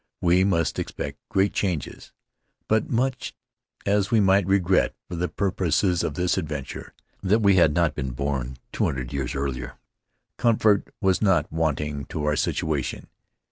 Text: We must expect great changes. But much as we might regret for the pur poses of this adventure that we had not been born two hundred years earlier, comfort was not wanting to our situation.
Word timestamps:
We 0.19 0.43
must 0.43 0.79
expect 0.79 1.19
great 1.29 1.53
changes. 1.53 2.11
But 2.67 2.89
much 2.89 3.35
as 3.85 4.09
we 4.09 4.19
might 4.19 4.47
regret 4.47 4.95
for 5.07 5.15
the 5.15 5.27
pur 5.27 5.51
poses 5.51 6.03
of 6.03 6.15
this 6.15 6.39
adventure 6.39 6.95
that 7.21 7.43
we 7.43 7.57
had 7.57 7.75
not 7.75 7.93
been 7.93 8.09
born 8.09 8.57
two 8.71 8.85
hundred 8.85 9.13
years 9.13 9.35
earlier, 9.35 9.77
comfort 10.37 10.91
was 11.01 11.21
not 11.21 11.51
wanting 11.53 12.05
to 12.05 12.25
our 12.25 12.35
situation. 12.35 13.09